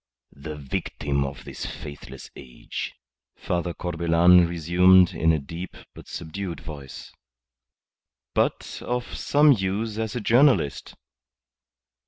"The 0.35 0.55
victim 0.55 1.23
of 1.23 1.45
this 1.45 1.63
faithless 1.63 2.31
age," 2.35 2.95
Father 3.35 3.71
Corbelan 3.71 4.47
resumed 4.49 5.13
in 5.13 5.31
a 5.31 5.37
deep 5.37 5.77
but 5.93 6.07
subdued 6.07 6.59
voice. 6.59 7.13
"But 8.33 8.81
of 8.83 9.15
some 9.15 9.51
use 9.51 9.99
as 9.99 10.15
a 10.15 10.19
journalist." 10.19 10.95